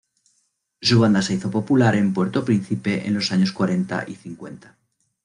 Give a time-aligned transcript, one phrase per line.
[0.81, 4.75] Su banda se hizo popular en Puerto Príncipe en los años cuarenta y cincuenta.